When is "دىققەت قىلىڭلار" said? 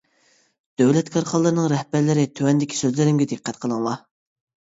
3.35-4.01